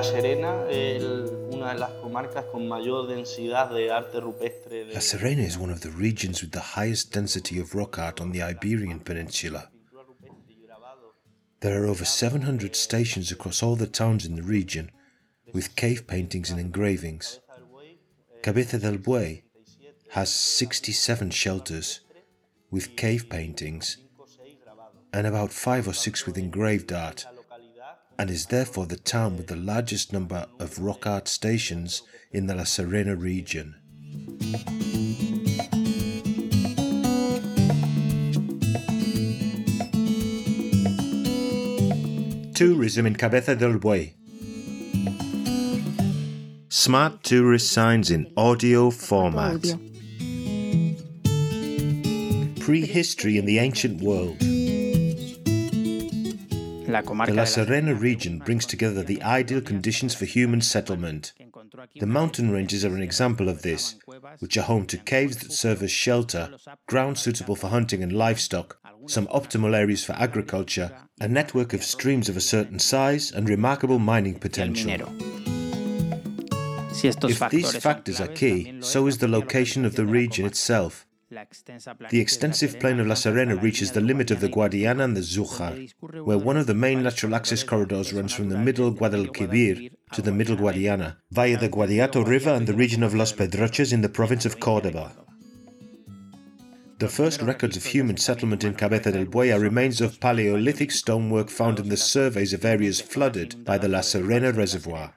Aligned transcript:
La 0.00 0.04
Serena, 0.04 0.64
el, 0.70 1.28
una 1.52 1.74
de 1.74 1.78
las 1.78 1.90
comarcas 2.00 2.46
con 2.46 2.66
mayor 2.66 3.06
densidad 3.06 3.70
de 3.70 3.90
arte 3.90 4.18
rupestre. 4.18 4.86
De... 4.86 4.94
La 4.94 5.00
Serena 5.02 5.42
is 5.42 5.58
one 5.58 5.70
of 5.70 5.80
the 5.80 5.90
regions 5.90 6.40
with 6.40 6.52
the 6.52 6.74
highest 6.74 7.12
density 7.12 7.60
of 7.60 7.74
rock 7.74 7.98
art 7.98 8.18
on 8.18 8.32
the 8.32 8.42
Iberian 8.42 9.00
Peninsula. 9.00 9.70
There 11.60 11.82
are 11.82 11.86
over 11.86 12.06
700 12.06 12.74
stations 12.74 13.30
across 13.30 13.62
all 13.62 13.76
the 13.76 13.86
towns 13.86 14.24
in 14.24 14.36
the 14.36 14.42
region, 14.42 14.90
with 15.52 15.76
cave 15.76 16.06
paintings 16.06 16.50
and 16.50 16.58
engravings. 16.58 17.40
Cabeza 18.42 18.78
del 18.78 18.96
Buey 18.96 19.42
has 20.12 20.32
67 20.32 21.30
shelters, 21.30 22.00
with 22.70 22.96
cave 22.96 23.28
paintings, 23.28 23.98
and 25.12 25.26
about 25.26 25.52
five 25.52 25.86
or 25.86 25.92
six 25.92 26.24
with 26.24 26.38
engraved 26.38 26.90
art, 26.90 27.26
and 28.20 28.28
is 28.28 28.44
therefore 28.46 28.84
the 28.84 28.98
town 28.98 29.38
with 29.38 29.46
the 29.46 29.56
largest 29.56 30.12
number 30.12 30.46
of 30.58 30.78
rock 30.78 31.06
art 31.06 31.26
stations 31.26 32.02
in 32.30 32.46
the 32.48 32.54
La 32.54 32.64
Serena 32.64 33.16
region. 33.16 33.74
Tourism 42.54 43.06
in 43.06 43.16
Cabeza 43.16 43.56
del 43.56 43.78
Buey. 43.78 44.12
Smart 46.68 47.22
tourist 47.22 47.72
signs 47.72 48.10
in 48.10 48.30
audio 48.36 48.90
format. 48.90 49.62
Prehistory 52.60 53.38
in 53.38 53.46
the 53.46 53.58
ancient 53.58 54.02
world. 54.02 54.36
The 56.90 57.32
La 57.34 57.44
Serena 57.44 57.94
region 57.94 58.40
brings 58.40 58.66
together 58.66 59.04
the 59.04 59.22
ideal 59.22 59.60
conditions 59.60 60.12
for 60.12 60.24
human 60.24 60.60
settlement. 60.60 61.32
The 62.00 62.06
mountain 62.06 62.50
ranges 62.50 62.84
are 62.84 62.94
an 62.96 63.02
example 63.02 63.48
of 63.48 63.62
this, 63.62 63.94
which 64.40 64.56
are 64.56 64.62
home 64.62 64.86
to 64.86 64.98
caves 64.98 65.36
that 65.36 65.52
serve 65.52 65.84
as 65.84 65.92
shelter, 65.92 66.50
ground 66.88 67.16
suitable 67.16 67.54
for 67.54 67.68
hunting 67.68 68.02
and 68.02 68.12
livestock, 68.12 68.78
some 69.06 69.28
optimal 69.28 69.76
areas 69.76 70.04
for 70.04 70.14
agriculture, 70.14 70.90
a 71.20 71.28
network 71.28 71.72
of 71.72 71.84
streams 71.84 72.28
of 72.28 72.36
a 72.36 72.40
certain 72.40 72.80
size, 72.80 73.30
and 73.30 73.48
remarkable 73.48 74.00
mining 74.00 74.40
potential. 74.40 74.90
minero. 74.90 75.08
Si 76.92 77.08
estos 77.08 77.30
If 77.30 77.50
these 77.50 77.76
factors 77.76 78.20
are 78.20 78.26
key, 78.26 78.80
so 78.80 79.06
is 79.06 79.18
the 79.18 79.28
location 79.28 79.84
of 79.84 79.94
the 79.94 80.02
ubicación 80.02 80.06
de 80.06 80.12
la 80.12 80.20
region 80.20 80.46
itself. 80.46 81.06
La 81.32 81.42
extensa 81.42 81.94
planicie 81.94 82.16
The 82.16 82.22
extensive 82.22 82.80
plain 82.80 82.98
of 82.98 83.06
La 83.06 83.14
Serena 83.14 83.54
reaches 83.54 83.92
the 83.92 84.00
limit 84.00 84.32
of 84.32 84.40
the 84.40 84.48
Guadiana 84.48 85.04
and 85.04 85.16
the 85.16 85.20
Zújar, 85.20 85.88
where 86.24 86.36
one 86.38 86.56
of 86.56 86.66
the 86.66 86.74
main 86.74 87.04
natural 87.04 87.36
access 87.36 87.62
corridors 87.62 88.12
runs 88.12 88.32
from 88.32 88.48
the 88.48 88.58
middle 88.58 88.90
desde 88.90 89.14
el 89.14 89.26
río 89.26 89.28
Guadalquivir 89.28 89.92
to 90.12 90.22
the 90.22 90.32
middle 90.32 90.56
Guadiana 90.56 90.80
Guadiana, 90.80 91.16
via 91.30 91.56
the 91.56 91.68
Guadiato 91.68 92.26
River 92.26 92.50
and 92.50 92.66
the 92.66 92.74
region 92.74 93.04
of 93.04 93.14
Los 93.14 93.32
Pedroches 93.32 93.92
in 93.92 94.00
the 94.00 94.08
province 94.08 94.44
of 94.44 94.58
Córdoba. 94.58 95.12
The 96.98 97.08
first 97.08 97.42
records 97.42 97.76
of 97.76 97.84
human 97.84 98.16
settlement 98.16 98.64
in 98.64 98.74
Cabeza 98.74 99.12
del 99.12 99.26
Buey 99.26 99.54
are 99.54 99.60
remains 99.60 100.00
of 100.00 100.18
Paleolithic 100.18 100.90
stonework 100.90 101.48
found 101.48 101.78
in 101.78 101.88
the 101.88 101.96
surveys 101.96 102.52
of 102.52 102.64
areas 102.64 103.00
flooded 103.00 103.64
by 103.64 103.78
the 103.78 103.88
La 103.88 104.00
Serena 104.00 104.50
reservoir. 104.52 105.14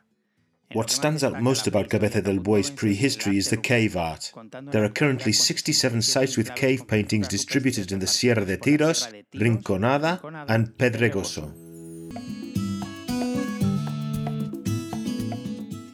What 0.74 0.90
stands 0.90 1.24
out 1.24 1.40
most 1.42 1.68
about 1.68 1.90
Cabeza 1.90 2.22
del 2.22 2.40
Buey's 2.40 2.72
prehistory 2.72 3.38
is 3.38 3.50
the 3.50 3.58
cave 3.58 3.96
art. 3.96 4.34
There 4.72 4.84
are 4.84 4.90
currently 4.90 5.32
67 5.32 6.02
sites 6.02 6.36
with 6.36 6.56
cave 6.56 6.88
paintings 6.88 7.28
distributed 7.28 7.92
in 7.92 8.00
the 8.00 8.08
Sierra 8.08 8.44
de 8.44 8.58
Tiros, 8.58 9.08
Rinconada, 9.36 10.20
and 10.50 10.70
Pedregoso. 10.78 11.54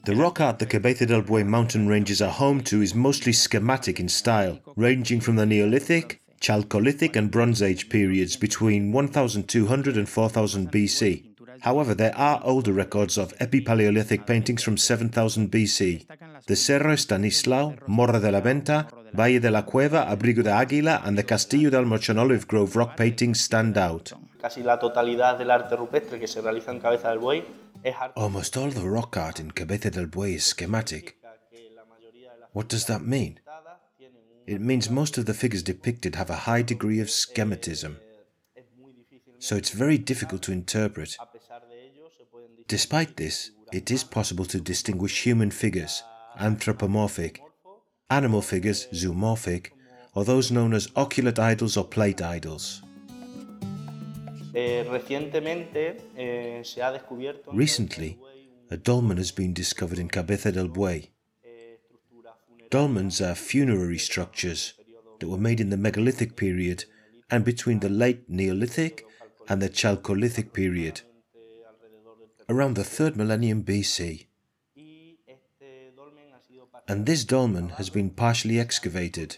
The 0.06 0.16
rock 0.16 0.40
art 0.40 0.60
the 0.60 0.66
Cabeza 0.66 1.06
del 1.06 1.24
Buey 1.24 1.46
mountain 1.46 1.88
ranges 1.88 2.22
are 2.22 2.32
home 2.32 2.64
to 2.64 2.82
is 2.82 2.96
mostly 2.96 3.34
schematic 3.34 4.00
in 4.00 4.08
style, 4.08 4.60
ranging 4.78 5.20
from 5.20 5.36
the 5.36 5.46
Neolithic, 5.46 6.22
Chalcolithic, 6.40 7.18
and 7.18 7.30
Bronze 7.30 7.62
Age 7.62 7.90
periods 7.90 8.38
between 8.38 8.94
1200 8.94 9.98
and 9.98 10.08
4000 10.08 10.72
BC. 10.72 11.29
However, 11.62 11.94
there 11.94 12.16
are 12.16 12.42
older 12.44 12.74
records 12.74 13.18
of 13.18 13.38
Epipaleolithic 13.40 14.26
paintings 14.26 14.64
from 14.64 14.78
7000 14.78 15.50
BC. 15.52 16.06
The 16.46 16.56
Cerro 16.56 16.94
Estanislao, 16.94 17.76
Morra 17.88 18.20
de 18.20 18.32
la 18.32 18.42
Venta, 18.42 18.88
Valle 19.14 19.40
de 19.40 19.52
la 19.52 19.64
Cueva, 19.64 20.06
Abrigo 20.10 20.44
de 20.44 20.52
Águila, 20.52 21.02
and 21.06 21.18
the 21.18 21.24
Castillo 21.24 21.70
de 21.70 21.78
Almorchón 21.78 22.18
Olive 22.18 22.48
Grove 22.48 22.76
rock 22.76 22.96
paintings 22.96 23.42
stand 23.42 23.78
out. 23.78 24.14
Casi 24.42 24.64
la 24.64 24.80
totalidad 24.80 25.38
del 25.38 25.52
arte 25.52 25.76
rupestre 25.76 26.20
que 26.20 26.28
se 26.28 26.42
realiza 26.42 26.72
en 26.72 26.80
Cabeza 26.80 27.10
del 27.10 27.20
Buey 27.20 27.44
es 27.84 27.96
arte 28.00 28.20
Almost 28.20 28.56
all 28.58 28.72
the 28.72 28.88
rock 28.88 29.18
art 29.18 29.40
in 29.40 29.52
Cabeza 29.52 29.90
del 29.90 30.08
Buey 30.08 30.36
is 30.36 30.46
schematic. 30.46 31.18
What 32.54 32.68
does 32.70 32.86
that 32.86 33.02
mean? 33.02 33.40
It 34.48 34.62
means 34.62 34.90
most 34.90 35.18
of 35.18 35.26
the 35.26 35.34
figures 35.34 35.62
depicted 35.62 36.16
have 36.16 36.32
a 36.32 36.48
high 36.48 36.64
degree 36.64 37.00
of 37.00 37.10
schematism, 37.10 37.98
so 39.38 39.56
it's 39.56 39.70
very 39.70 39.98
difficult 40.00 40.42
to 40.44 40.52
interpret. 40.52 41.16
Despite 42.70 43.18
this, 43.18 43.50
it 43.74 43.90
is 43.90 44.04
possible 44.04 44.46
to 44.46 44.62
distinguish 44.62 45.24
human 45.26 45.50
figures, 45.50 46.04
anthropomorphic, 46.40 47.42
animal 48.12 48.44
figures, 48.44 48.86
zoomorphic, 48.94 49.72
or 50.14 50.24
those 50.24 50.52
known 50.52 50.76
as 50.76 50.88
oculate 50.96 51.40
idols 51.40 51.78
or 51.78 51.86
plate 51.86 52.22
idols. 52.22 52.84
Eh, 54.54 54.86
eh, 56.16 56.64
se 56.64 56.82
ha 56.82 56.92
descubierto 56.92 57.52
Recently, 57.52 58.20
a 58.70 58.78
dolmen 58.78 59.18
has 59.18 59.32
been 59.32 59.52
discovered 59.52 59.98
in 59.98 60.08
Cabeza 60.08 60.52
del 60.52 60.68
Buey. 60.68 61.10
Dolmens 62.70 63.20
are 63.20 63.34
funerary 63.34 63.98
structures 63.98 64.76
that 65.20 65.28
were 65.28 65.40
made 65.40 65.60
in 65.60 65.72
the 65.72 65.78
megalithic 65.78 66.36
period 66.36 66.86
and 67.32 67.44
between 67.44 67.80
the 67.80 67.90
late 67.90 68.30
Neolithic 68.30 69.08
and 69.48 69.60
the 69.60 69.70
Chalcolithic 69.70 70.54
period, 70.54 71.02
around 72.50 72.76
the 72.76 72.84
3rd 72.84 73.16
millennium 73.16 73.64
BC. 73.64 74.26
And 76.88 77.06
this 77.06 77.24
dolmen 77.24 77.70
has 77.78 77.90
been 77.92 78.10
partially 78.10 78.60
excavated. 78.60 79.38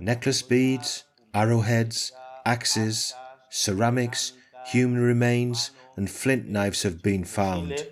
Necklace 0.00 0.42
beads, 0.42 1.04
arrowheads, 1.32 2.12
axes, 2.44 3.14
ceramics, 3.48 4.32
human 4.66 5.00
remains, 5.00 5.70
and 5.96 6.10
flint 6.10 6.48
knives 6.48 6.82
have 6.82 7.02
been 7.02 7.24
found, 7.24 7.86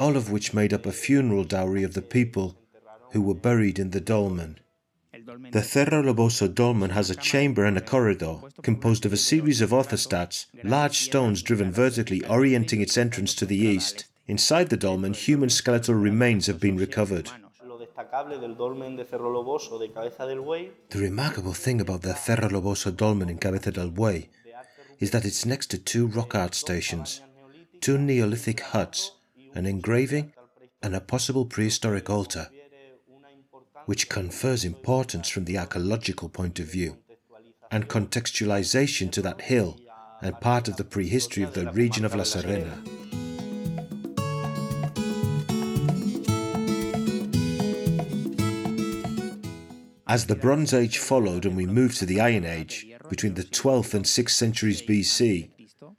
all 0.00 0.16
of 0.16 0.30
which 0.30 0.52
made 0.52 0.74
up 0.74 0.86
a 0.86 0.92
funeral 0.92 1.44
dowry 1.44 1.82
of 1.84 1.94
the 1.94 2.02
people 2.02 2.58
who 3.12 3.22
were 3.22 3.34
buried 3.34 3.78
in 3.78 3.90
the 3.90 4.00
dolmen. 4.00 4.58
The 5.50 5.62
Cerro 5.62 6.02
Loboso 6.02 6.48
dolmen 6.48 6.90
has 6.90 7.10
a 7.10 7.14
chamber 7.14 7.66
and 7.66 7.76
a 7.76 7.82
corridor 7.82 8.38
composed 8.62 9.04
of 9.04 9.12
a 9.12 9.18
series 9.18 9.60
of 9.60 9.70
orthostats, 9.70 10.46
large 10.64 10.98
stones 11.00 11.42
driven 11.42 11.70
vertically 11.70 12.24
orienting 12.24 12.80
its 12.80 12.96
entrance 12.96 13.34
to 13.34 13.44
the 13.44 13.58
east. 13.58 14.06
Inside 14.26 14.70
the 14.70 14.78
dolmen, 14.78 15.12
human 15.12 15.50
skeletal 15.50 15.94
remains 15.94 16.46
have 16.46 16.60
been 16.60 16.78
recovered. 16.78 17.30
lo 17.62 17.78
destacable 17.78 18.40
del 18.40 18.54
dolmen 18.54 18.96
de 18.96 19.04
Cerro 19.04 19.30
Loboso 19.30 19.78
de 19.78 19.88
Cabeza 19.88 20.26
del 20.26 20.40
Buey 20.42 20.70
The 20.88 20.98
remarkable 20.98 21.52
thing 21.52 21.80
about 21.82 22.00
the 22.00 22.14
Cerro 22.14 22.48
Loboso 22.48 22.90
dolmen 22.90 23.28
in 23.28 23.36
Cabeza 23.36 23.70
del 23.70 23.90
Buey 23.90 24.28
is 24.98 25.10
that 25.10 25.26
it's 25.26 25.44
next 25.44 25.66
to 25.70 25.78
two 25.78 26.06
rock 26.06 26.34
art 26.34 26.54
stations, 26.54 27.20
two 27.82 27.98
Neolithic 27.98 28.60
huts, 28.60 29.12
an 29.54 29.66
engraving, 29.66 30.32
and 30.82 30.94
a 30.94 31.00
possible 31.00 31.44
prehistoric 31.44 32.08
altar, 32.08 32.48
which 33.88 34.10
confers 34.10 34.66
importance 34.66 35.30
from 35.30 35.46
the 35.46 35.56
archaeological 35.56 36.28
point 36.28 36.58
of 36.58 36.66
view 36.66 36.98
and 37.70 37.88
contextualization 37.88 39.10
to 39.10 39.22
that 39.22 39.40
hill 39.40 39.78
and 40.20 40.38
part 40.42 40.68
of 40.68 40.76
the 40.76 40.84
prehistory 40.84 41.42
of 41.42 41.54
the 41.54 41.72
region 41.72 42.04
of 42.04 42.14
La 42.14 42.22
Serena. 42.22 42.82
As 50.06 50.26
the 50.26 50.36
Bronze 50.38 50.74
Age 50.74 50.98
followed 50.98 51.46
and 51.46 51.56
we 51.56 51.64
moved 51.64 51.96
to 51.96 52.04
the 52.04 52.20
Iron 52.20 52.44
Age, 52.44 52.86
between 53.08 53.32
the 53.32 53.42
12th 53.42 53.94
and 53.94 54.04
6th 54.04 54.30
centuries 54.32 54.82
BC, 54.82 55.48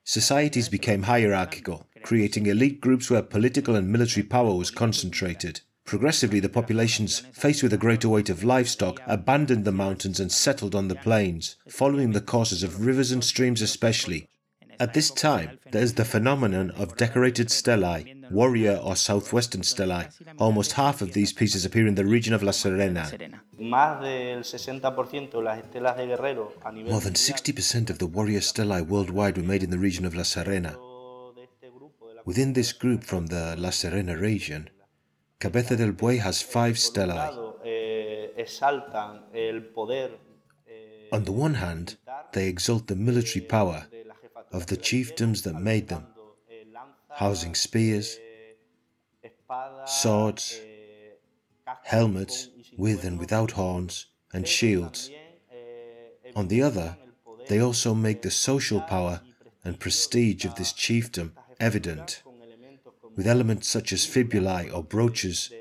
societies 0.04 0.70
became 0.70 1.02
hierarchical, 1.02 1.88
creating 2.04 2.46
elite 2.46 2.82
groups 2.82 3.10
where 3.10 3.24
political 3.24 3.76
and 3.76 3.92
military 3.92 4.24
power 4.24 4.54
was 4.54 4.70
concentrated. 4.70 5.62
Progressively, 5.90 6.40
the 6.40 6.50
populations, 6.50 7.24
faced 7.34 7.64
with 7.64 7.74
a 7.74 7.78
greater 7.78 8.08
weight 8.08 8.30
of 8.30 8.44
livestock, 8.44 9.02
abandoned 9.08 9.66
the 9.66 9.72
mountains 9.72 10.20
and 10.20 10.32
settled 10.32 10.76
on 10.76 10.88
the 10.88 10.94
plains, 10.94 11.56
following 11.68 12.12
the 12.12 12.22
courses 12.22 12.62
of 12.62 12.86
rivers 12.86 13.12
and 13.12 13.24
streams 13.24 13.60
especially, 13.60 14.30
At 14.80 14.94
this 14.94 15.10
time, 15.10 15.58
there 15.72 15.82
is 15.82 15.96
the 15.96 16.06
phenomenon 16.06 16.70
of 16.78 16.96
decorated 16.96 17.50
stelae, 17.50 18.06
warrior 18.30 18.76
or 18.84 18.96
southwestern 18.96 19.64
stelae. 19.64 20.10
Almost 20.38 20.74
half 20.74 21.02
of 21.02 21.14
these 21.14 21.34
pieces 21.34 21.66
appear 21.66 21.88
in 21.88 21.96
the 21.96 22.06
region 22.06 22.36
of 22.36 22.44
La 22.44 22.52
Serena. 22.52 23.10
Más 23.60 24.00
del 24.00 24.44
60% 24.44 25.32
de 25.32 25.42
las 25.42 25.58
estelas 25.58 25.98
de 25.98 26.06
guerrero 26.06 26.54
a 26.64 26.72
nivel 26.72 26.92
More 26.92 27.02
than 27.02 27.16
60% 27.16 27.90
of 27.90 27.98
the 27.98 28.06
warrior 28.06 28.42
stelae 28.42 28.84
worldwide 28.84 29.38
were 29.38 29.48
made 29.48 29.64
in 29.64 29.72
the 29.72 29.80
region 29.80 30.06
of 30.06 30.14
La 30.14 30.24
Serena. 30.24 30.78
de 31.36 31.46
este 31.46 31.72
grupo 31.74 32.10
de 32.10 32.14
la 32.14 32.22
Within 32.26 32.54
this 32.54 32.74
group 32.74 33.04
from 33.04 33.26
the 33.26 33.56
La 33.58 33.72
Serena 33.72 34.16
region, 34.16 34.70
Cabeza 35.40 35.78
del 35.78 35.94
Buey 35.94 36.18
has 36.18 36.42
five 36.42 36.78
stelae. 36.78 37.16
lado, 37.16 37.62
eh, 37.64 38.34
exaltan 38.36 39.24
el 39.34 39.62
poder 39.74 40.20
eh, 40.68 41.08
On 41.14 41.24
the 41.24 41.32
one 41.32 41.54
hand, 41.56 41.98
they 42.34 42.50
exalt 42.50 42.88
the 42.88 42.96
military 42.96 43.40
power 43.40 43.88
de 43.90 44.04
la 44.04 44.16
jefatura 44.16 44.52
of 44.52 44.66
the 44.66 44.76
chiefdoms 44.76 45.44
that 45.44 45.54
made 45.54 45.88
them, 45.88 46.08
eh, 46.50 46.66
housing 47.08 47.56
spears, 47.56 48.20
swords, 49.86 50.60
helmets 51.84 52.50
con 52.50 52.58
y 52.58 52.64
sin 52.64 52.78
with 52.78 53.06
and 53.06 53.18
without 53.18 53.52
horns, 53.52 54.08
and 54.34 54.46
shields. 54.46 55.10
On 56.36 56.50
the 56.50 56.62
other, 56.62 56.98
evidencian 56.98 57.08
el 57.08 57.14
poder 57.24 57.46
they 57.48 57.62
also 57.62 57.96
make 57.96 58.22
the 58.22 58.30
social 58.30 58.82
power 58.82 59.22
and 59.64 59.80
prestige 59.80 60.44
of 60.44 60.56
this 60.56 60.74
chiefdom 60.74 61.32
evident, 61.62 61.96
con 61.98 62.04
elementos 62.10 62.24
como 62.24 62.29
with 63.20 63.28
elements 63.28 63.68
such 63.68 63.92
as 63.92 64.06
fibulae 64.06 64.70
or 64.70 64.82
brooches 64.82 65.52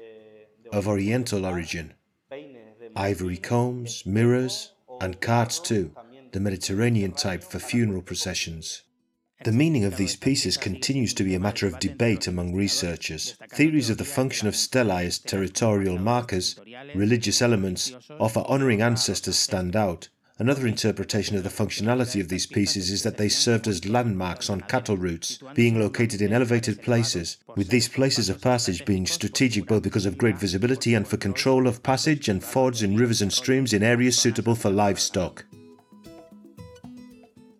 of 0.70 0.86
Oriental 0.86 1.44
origin, 1.44 1.92
ivory 2.94 3.36
combs, 3.36 4.06
mirrors, 4.06 4.74
and 5.00 5.20
carts 5.20 5.58
too, 5.58 5.90
the 6.30 6.38
Mediterranean 6.38 7.10
type 7.10 7.42
for 7.42 7.58
funeral 7.58 8.00
processions. 8.00 8.84
The 9.42 9.50
meaning 9.50 9.84
of 9.84 9.96
these 9.96 10.14
pieces 10.14 10.56
continues 10.56 11.12
to 11.14 11.24
be 11.24 11.34
a 11.34 11.40
matter 11.40 11.66
of 11.66 11.80
debate 11.80 12.28
among 12.28 12.54
researchers. 12.54 13.34
Theories 13.48 13.90
of 13.90 13.98
the 13.98 14.04
function 14.04 14.46
of 14.46 14.54
stelae 14.54 15.06
as 15.06 15.18
territorial 15.18 15.98
markers, 15.98 16.54
religious 16.94 17.42
elements, 17.42 17.92
or 18.20 18.30
for 18.30 18.48
honouring 18.48 18.82
ancestors 18.82 19.36
stand 19.36 19.74
out. 19.74 20.10
Another 20.40 20.68
interpretation 20.68 21.36
of 21.36 21.42
the 21.42 21.48
functionality 21.48 22.20
of 22.20 22.28
these 22.28 22.46
pieces 22.46 22.90
is 22.90 23.02
that 23.02 23.16
they 23.16 23.28
served 23.28 23.66
as 23.66 23.88
landmarks 23.88 24.48
on 24.48 24.60
cattle 24.60 24.96
routes, 24.96 25.40
being 25.54 25.80
located 25.80 26.22
in 26.22 26.32
elevated 26.32 26.80
places, 26.80 27.38
with 27.56 27.70
these 27.70 27.88
places 27.88 28.28
of 28.28 28.40
passage 28.40 28.84
being 28.84 29.04
strategic 29.04 29.66
both 29.66 29.82
because 29.82 30.06
of 30.06 30.16
great 30.16 30.38
visibility 30.38 30.94
and 30.94 31.08
for 31.08 31.16
control 31.16 31.66
of 31.66 31.82
passage 31.82 32.28
and 32.28 32.44
fords 32.44 32.84
in 32.84 32.96
rivers 32.96 33.20
and 33.20 33.32
streams 33.32 33.72
in 33.72 33.82
areas 33.82 34.16
suitable 34.16 34.54
for 34.54 34.70
livestock. 34.70 35.44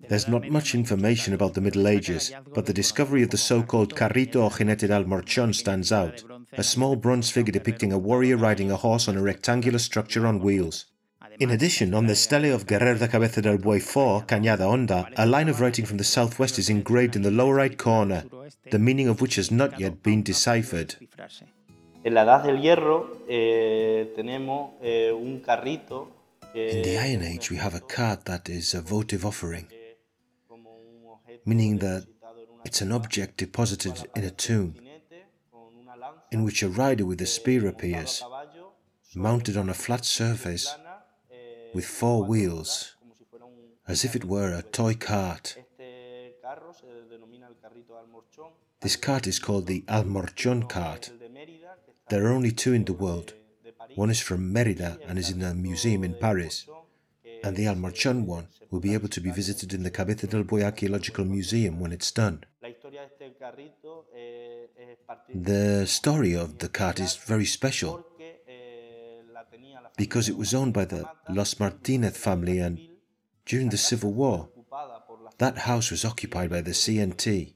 There's 0.09 0.29
not 0.29 0.49
much 0.49 0.77
information 0.77 1.35
about 1.35 1.55
the 1.55 1.61
Middle 1.61 1.89
Ages, 1.89 2.33
but 2.55 2.65
the 2.65 2.73
discovery 2.73 3.25
of 3.25 3.31
the 3.31 3.37
so-called 3.37 3.97
carrito 3.97 4.37
or 4.37 4.51
jinete 4.51 4.87
de 4.87 4.89
Almorchón 4.89 5.53
stands 5.53 5.91
out, 5.91 6.23
a 6.53 6.63
small 6.63 6.95
bronze 6.95 7.29
figure 7.29 7.53
depicting 7.53 7.93
a 7.93 7.99
warrior 7.99 8.37
riding 8.37 8.71
a 8.71 8.77
horse 8.77 9.09
on 9.09 9.17
a 9.17 9.23
rectangular 9.23 9.81
structure 9.81 10.29
on 10.29 10.39
wheels. 10.39 10.87
In 11.41 11.51
addition, 11.53 11.95
on 11.95 12.09
the 12.09 12.17
stele 12.17 12.53
of 12.53 12.67
Guerrero 12.67 12.99
de 12.99 13.07
Cabeza 13.07 13.41
del 13.41 13.59
Buey 13.59 13.81
4, 13.81 14.27
Cañada 14.27 14.67
Honda, 14.67 15.09
a 15.17 15.25
line 15.25 15.49
of 15.49 15.61
writing 15.61 15.87
from 15.87 15.97
the 15.97 16.03
southwest 16.03 16.59
is 16.59 16.69
engraved 16.69 17.15
in 17.15 17.23
the 17.23 17.31
lower 17.31 17.55
right 17.55 17.79
corner, 17.79 18.25
the 18.73 18.79
meaning 18.79 19.07
of 19.07 19.21
which 19.21 19.37
has 19.37 19.53
not 19.53 19.79
yet 19.79 20.03
been 20.03 20.25
deciphered. 20.25 20.97
En 22.05 22.15
la 22.15 22.23
Edad 22.23 22.43
del 22.43 22.57
Hierro 22.61 23.23
eh, 23.29 24.13
eh, 24.17 25.13
un 25.13 25.41
carrito 25.41 26.09
que 26.53 26.71
In 26.71 26.83
the 26.83 26.99
Iron 26.99 27.23
Age, 27.23 27.53
we 27.53 27.59
have 27.59 27.77
a 27.77 27.81
cart 27.81 28.25
that 28.25 28.49
is 28.49 28.75
a 28.75 28.81
votive 28.81 29.25
offering, 29.25 29.69
como 30.49 30.71
un 30.71 31.07
objeto 31.07 31.43
meaning 31.45 31.79
that 31.79 32.03
depositado 32.03 32.43
en 32.43 32.51
una 32.51 32.63
it's 32.65 32.83
an 32.83 32.91
object 32.91 33.37
deposited 33.37 33.95
in 34.17 34.25
a 34.25 34.31
tomb, 34.31 34.75
jinete 34.75 35.29
con 35.53 35.77
una 35.77 35.95
lanza 35.95 36.25
in 36.33 36.43
which 36.43 36.65
a 36.65 36.69
rider 36.69 37.05
with 37.05 37.21
a 37.23 37.27
spear 37.27 37.69
appears, 37.69 38.25
mounted 39.15 39.57
on 39.57 39.69
a 39.69 39.75
flat 39.75 40.05
surface 40.05 40.69
with 41.75 41.85
four 41.87 42.25
wheels, 42.25 42.97
as 43.87 44.05
if 44.05 44.15
it 44.17 44.25
were 44.25 44.53
a 44.53 44.63
toy 44.63 44.95
cart. 44.95 45.57
This 48.81 48.97
cart 48.97 49.27
is 49.27 49.39
called 49.39 49.67
the 49.67 49.83
Almorchon 49.89 50.69
cart. 50.69 51.11
There 52.11 52.27
are 52.27 52.33
only 52.33 52.53
two 52.53 52.73
in 52.73 52.85
the 52.85 52.93
world. 52.93 53.35
One 53.97 54.11
is 54.11 54.21
from 54.21 54.53
Merida 54.53 54.99
and 55.07 55.19
is 55.19 55.31
in 55.31 55.43
a 55.43 55.55
museum 55.55 56.05
in 56.05 56.15
Paris, 56.15 56.67
and 57.43 57.57
the 57.57 57.65
Almorchon 57.67 58.25
one 58.25 58.49
will 58.71 58.81
be 58.81 58.95
able 58.95 59.09
to 59.09 59.21
be 59.21 59.31
visited 59.31 59.73
in 59.73 59.83
the 59.83 59.91
Cabeza 59.91 60.27
del 60.27 60.45
Buey 60.45 60.63
Archaeological 60.65 61.25
Museum 61.25 61.81
when 61.81 61.93
it's 61.93 62.13
done. 62.13 62.45
The 65.35 65.87
story 65.87 66.35
of 66.35 66.59
the 66.59 66.69
cart 66.69 67.01
is 67.01 67.17
very 67.17 67.47
special 67.47 67.93
porque 67.99 68.43
eh, 68.47 69.23
la 69.33 69.45
tenía 69.45 69.81
la 69.81 69.88
because 69.99 70.29
it 70.29 70.39
was 70.39 70.55
owned 70.55 70.73
by 70.73 70.87
the 70.87 71.05
Los 71.29 71.59
Martinez 71.61 72.17
family, 72.17 72.61
and 72.61 72.79
during 73.45 73.69
the 73.69 73.77
Civil 73.77 74.13
War, 74.15 74.49
that 75.39 75.59
house 75.59 75.91
was 75.91 76.05
occupied 76.05 76.51
by 76.51 76.63
the 76.63 76.71
CNT, 76.71 77.53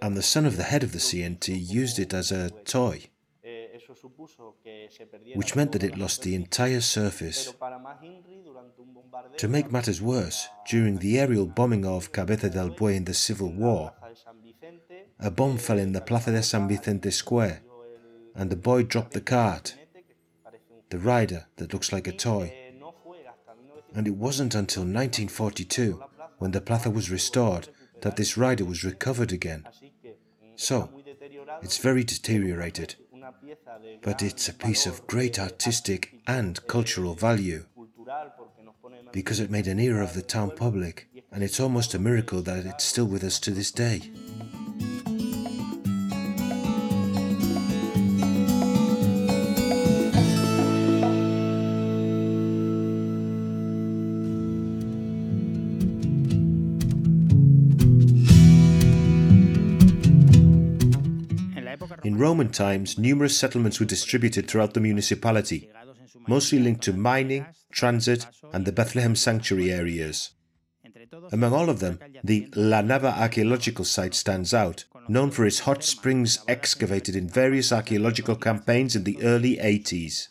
and 0.00 0.16
the 0.16 0.22
son 0.22 0.44
of 0.46 0.56
the 0.56 0.64
head 0.64 0.82
of 0.82 0.92
the 0.92 0.98
CNT 0.98 1.48
used 1.58 1.98
it 1.98 2.12
as 2.12 2.30
a 2.30 2.50
toy, 2.64 3.08
which 5.34 5.56
meant 5.56 5.72
that 5.72 5.82
it 5.82 5.96
lost 5.96 6.22
the 6.22 6.34
entire 6.34 6.80
surface. 6.80 7.54
To 9.38 9.48
make 9.48 9.72
matters 9.72 10.02
worse, 10.02 10.48
during 10.68 10.98
the 10.98 11.18
aerial 11.18 11.46
bombing 11.46 11.86
of 11.86 12.12
Cabeza 12.12 12.50
del 12.50 12.70
Buey 12.70 12.96
in 12.96 13.04
the 13.04 13.14
Civil 13.14 13.52
War, 13.52 13.92
a 15.18 15.30
bomb 15.30 15.56
fell 15.56 15.78
in 15.78 15.92
the 15.92 16.00
Plaza 16.00 16.32
de 16.32 16.42
San 16.42 16.68
Vicente 16.68 17.10
Square, 17.10 17.62
and 18.34 18.50
the 18.50 18.56
boy 18.56 18.82
dropped 18.82 19.12
the 19.12 19.20
cart, 19.20 19.76
the 20.92 20.98
rider 20.98 21.46
that 21.56 21.72
looks 21.72 21.90
like 21.90 22.06
a 22.06 22.12
toy. 22.12 22.52
no 22.78 22.92
fue 23.02 23.16
hasta 23.24 23.52
1900 23.56 23.96
And 23.96 24.06
it 24.06 24.16
wasn't 24.26 24.54
until 24.54 24.82
1942, 24.82 26.02
when 26.38 26.50
the 26.50 26.60
Plaza 26.60 26.90
was 26.90 27.10
restored, 27.10 27.68
that 28.02 28.16
this 28.16 28.36
rider 28.36 28.66
was 28.66 28.84
recovered 28.84 29.32
again. 29.32 29.66
So, 30.56 30.90
it's 31.62 31.78
very 31.78 32.04
deteriorated, 32.04 32.96
but 34.02 34.22
it's 34.22 34.50
a 34.50 34.54
piece 34.66 34.84
of 34.86 35.06
great 35.06 35.38
artistic 35.38 36.00
and 36.26 36.64
cultural 36.66 37.14
value 37.14 37.64
because 39.12 39.40
it 39.40 39.50
made 39.50 39.66
an 39.66 39.78
era 39.78 40.02
of 40.04 40.12
the 40.14 40.22
town 40.36 40.50
public, 40.50 41.08
and 41.32 41.42
it's 41.42 41.60
almost 41.60 41.94
a 41.94 41.98
miracle 41.98 42.42
that 42.42 42.66
it's 42.66 42.84
still 42.84 43.06
with 43.06 43.24
us 43.24 43.40
to 43.40 43.50
this 43.50 43.70
day. 43.70 44.10
Roman 62.22 62.50
times, 62.50 62.96
numerous 62.98 63.36
settlements 63.36 63.80
were 63.80 63.94
distributed 63.94 64.46
throughout 64.46 64.74
the 64.74 64.80
municipality, 64.80 65.68
mostly 66.28 66.60
linked 66.60 66.84
to 66.84 66.92
mining, 66.92 67.46
transit, 67.72 68.28
and 68.52 68.64
the 68.64 68.70
Bethlehem 68.70 69.16
sanctuary 69.16 69.72
areas. 69.72 70.30
Among 71.32 71.52
all 71.52 71.68
of 71.68 71.80
them, 71.80 71.98
the 72.22 72.48
La 72.54 72.80
Nava 72.80 73.12
archaeological 73.18 73.84
site 73.84 74.14
stands 74.14 74.54
out, 74.54 74.84
known 75.08 75.32
for 75.32 75.44
its 75.44 75.58
hot 75.66 75.82
springs 75.82 76.38
excavated 76.46 77.16
in 77.16 77.28
various 77.28 77.72
archaeological 77.72 78.36
campaigns 78.36 78.94
in 78.94 79.02
the 79.02 79.20
early 79.20 79.56
80s. 79.56 80.28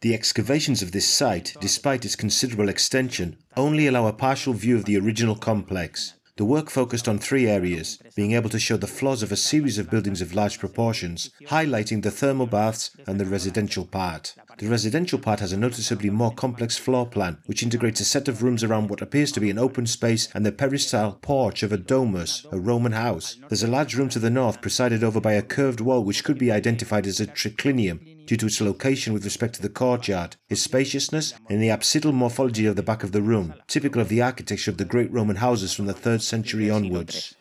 The 0.00 0.14
excavations 0.14 0.80
of 0.80 0.92
this 0.92 1.06
site, 1.06 1.54
despite 1.60 2.06
its 2.06 2.16
considerable 2.16 2.70
extension, 2.70 3.36
only 3.58 3.86
allow 3.86 4.06
a 4.06 4.14
partial 4.14 4.54
view 4.54 4.76
of 4.76 4.86
the 4.86 4.96
original 4.96 5.36
complex. 5.36 6.14
The 6.36 6.44
work 6.44 6.68
focused 6.68 7.08
on 7.08 7.18
three 7.18 7.48
areas, 7.48 7.98
being 8.14 8.32
able 8.32 8.50
to 8.50 8.58
show 8.58 8.76
the 8.76 8.86
flaws 8.86 9.22
of 9.22 9.32
a 9.32 9.36
series 9.36 9.78
of 9.78 9.88
buildings 9.88 10.20
of 10.20 10.34
large 10.34 10.58
proportions, 10.58 11.30
highlighting 11.46 12.02
the 12.02 12.10
thermal 12.10 12.46
baths 12.46 12.90
and 13.06 13.18
the 13.18 13.24
residential 13.24 13.86
part. 13.86 14.34
The 14.58 14.68
residential 14.68 15.18
part 15.18 15.40
has 15.40 15.52
a 15.52 15.56
noticeably 15.56 16.10
more 16.10 16.34
complex 16.34 16.76
floor 16.76 17.06
plan, 17.06 17.38
which 17.46 17.62
integrates 17.62 18.00
a 18.00 18.04
set 18.04 18.28
of 18.28 18.42
rooms 18.42 18.62
around 18.62 18.90
what 18.90 19.00
appears 19.00 19.32
to 19.32 19.40
be 19.40 19.48
an 19.48 19.58
open 19.58 19.86
space 19.86 20.28
and 20.34 20.44
the 20.44 20.52
peristyle 20.52 21.18
porch 21.22 21.62
of 21.62 21.72
a 21.72 21.78
domus, 21.78 22.44
a 22.52 22.58
Roman 22.58 22.92
house. 22.92 23.38
There's 23.48 23.62
a 23.62 23.66
large 23.66 23.94
room 23.94 24.10
to 24.10 24.18
the 24.18 24.28
north 24.28 24.60
presided 24.60 25.02
over 25.02 25.22
by 25.22 25.32
a 25.32 25.42
curved 25.42 25.80
wall 25.80 26.04
which 26.04 26.22
could 26.22 26.36
be 26.36 26.52
identified 26.52 27.06
as 27.06 27.18
a 27.18 27.26
triclinium 27.26 28.15
due 28.26 28.36
to 28.36 28.46
its 28.46 28.60
location 28.60 29.12
with 29.12 29.24
respect 29.24 29.54
to 29.54 29.62
the 29.62 29.68
courtyard, 29.68 30.36
its 30.48 30.62
spaciousness, 30.62 31.34
and 31.48 31.62
the 31.62 31.68
apsidal 31.68 32.12
morphology 32.12 32.66
of 32.66 32.76
the 32.76 32.82
back 32.82 33.02
of 33.02 33.12
the 33.12 33.22
room, 33.22 33.54
typical 33.66 34.02
of 34.02 34.08
the 34.08 34.20
architecture 34.20 34.70
of 34.70 34.78
the 34.78 34.84
great 34.84 35.10
Roman 35.12 35.36
houses 35.36 35.72
from 35.72 35.86
the 35.86 35.94
3rd 35.94 36.20
century 36.20 36.70
onwards. 36.70 37.34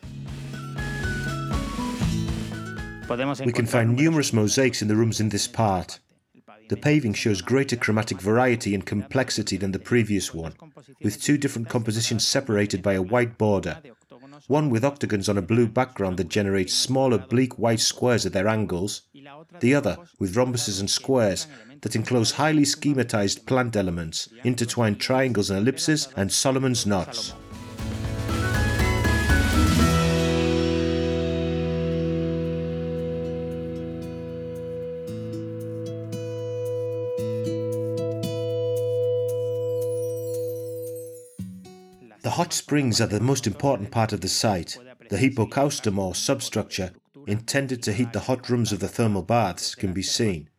We 3.45 3.53
can 3.53 3.67
find 3.67 3.95
numerous 3.95 4.33
mosaics 4.33 4.81
in 4.81 4.87
the 4.87 4.95
rooms 4.95 5.19
in 5.19 5.29
this 5.29 5.47
part. 5.47 5.99
The 6.69 6.77
paving 6.77 7.13
shows 7.13 7.41
greater 7.41 7.75
chromatic 7.75 8.19
variety 8.19 8.73
and 8.73 8.83
complexity 8.83 9.57
than 9.57 9.71
the 9.71 9.79
previous 9.79 10.33
one, 10.33 10.53
with 11.03 11.21
two 11.21 11.37
different 11.37 11.69
compositions 11.69 12.27
separated 12.27 12.81
by 12.81 12.93
a 12.93 13.01
white 13.03 13.37
border, 13.37 13.77
one 14.47 14.69
with 14.69 14.83
octagons 14.83 15.29
on 15.29 15.37
a 15.37 15.41
blue 15.41 15.67
background 15.67 16.17
that 16.17 16.29
generates 16.29 16.73
small 16.73 17.13
oblique 17.13 17.57
white 17.57 17.79
squares 17.79 18.25
at 18.25 18.33
their 18.33 18.47
angles, 18.47 19.03
the 19.59 19.73
other 19.73 19.97
with 20.19 20.35
rhombuses 20.35 20.79
and 20.79 20.89
squares 20.89 21.47
that 21.81 21.95
enclose 21.95 22.31
highly 22.31 22.63
schematized 22.63 23.45
plant 23.45 23.75
elements, 23.75 24.29
intertwined 24.43 24.99
triangles 24.99 25.49
and 25.49 25.59
ellipses, 25.59 26.07
and 26.15 26.31
Solomon's 26.31 26.85
knots. 26.85 27.33
Hot 42.45 42.53
springs 42.53 43.01
are 43.01 43.07
the 43.07 43.19
most 43.19 43.47
important 43.47 43.89
part 43.89 44.13
of 44.13 44.21
the 44.21 44.27
site. 44.27 44.77
The 45.09 45.17
hypocaustum 45.17 45.97
or 45.97 46.13
substructure, 46.13 46.91
intended 47.25 47.81
to 47.81 47.91
heat 47.91 48.13
the 48.13 48.19
hot 48.19 48.47
rooms 48.51 48.71
of 48.71 48.79
the 48.79 48.87
thermal 48.87 49.23
baths, 49.23 49.73
can 49.73 49.93
be 49.93 50.03
seen, 50.03 50.51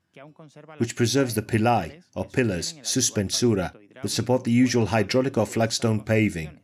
which 0.78 0.96
preserves 0.96 1.36
the 1.36 1.42
pilae 1.42 2.02
or 2.16 2.24
pillars 2.24 2.74
suspensura 2.82 3.70
that 4.02 4.08
support 4.08 4.42
the 4.42 4.50
usual 4.50 4.86
hydraulic 4.86 5.38
or 5.38 5.46
flagstone 5.46 6.00
paving. 6.02 6.58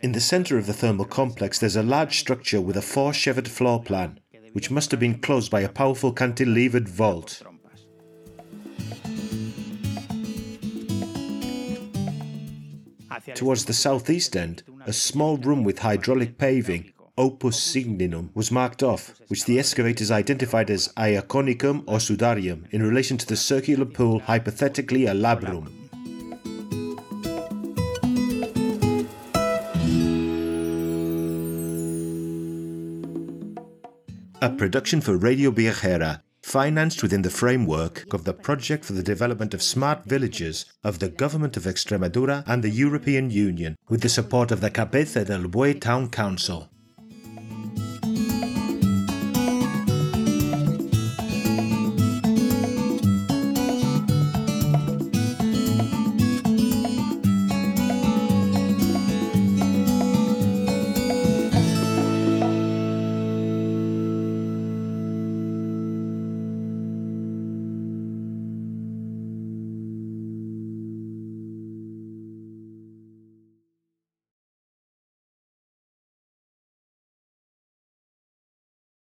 In 0.00 0.10
the 0.10 0.20
center 0.20 0.58
of 0.58 0.66
the 0.66 0.74
thermal 0.74 1.04
complex, 1.04 1.60
there's 1.60 1.76
a 1.76 1.84
large 1.84 2.18
structure 2.18 2.60
with 2.60 2.76
a 2.76 2.82
four 2.82 3.12
chevered 3.12 3.46
floor 3.46 3.80
plan, 3.80 4.18
which 4.54 4.72
must 4.72 4.90
have 4.90 4.98
been 4.98 5.20
closed 5.20 5.52
by 5.52 5.60
a 5.60 5.68
powerful 5.68 6.12
cantilevered 6.12 6.88
vault. 6.88 7.42
Towards 13.34 13.64
the 13.64 13.72
southeast 13.72 14.36
end, 14.36 14.62
a 14.86 14.92
small 14.92 15.36
room 15.38 15.64
with 15.64 15.80
hydraulic 15.80 16.38
paving, 16.38 16.92
opus 17.16 17.58
signinum, 17.58 18.30
was 18.34 18.50
marked 18.50 18.82
off, 18.82 19.14
which 19.28 19.44
the 19.44 19.58
excavators 19.58 20.10
identified 20.10 20.70
as 20.70 20.88
Laconicum 20.96 21.84
or 21.86 21.98
Sudarium 21.98 22.64
in 22.70 22.82
relation 22.82 23.16
to 23.16 23.26
the 23.26 23.36
circular 23.36 23.84
pool 23.84 24.20
hypothetically 24.20 25.06
a 25.06 25.14
labrum. 25.14 25.72
A 34.40 34.50
production 34.50 35.00
for 35.00 35.16
Radio 35.16 35.50
Viajera 35.50 36.22
financed 36.48 37.02
within 37.02 37.20
the 37.20 37.30
framework 37.30 38.06
of 38.14 38.24
the 38.24 38.32
Project 38.32 38.82
for 38.82 38.94
the 38.94 39.02
Development 39.02 39.52
of 39.52 39.62
Smart 39.62 40.06
Villages 40.06 40.64
of 40.82 40.98
the 40.98 41.10
Government 41.10 41.58
of 41.58 41.64
Extremadura 41.64 42.42
and 42.46 42.64
the 42.64 42.70
European 42.70 43.30
Union, 43.30 43.76
with 43.90 44.00
the 44.00 44.08
support 44.08 44.50
of 44.50 44.62
the 44.62 44.70
Cabeza 44.70 45.26
del 45.26 45.42
Buey 45.42 45.78
Town 45.78 46.08
Council. 46.08 46.70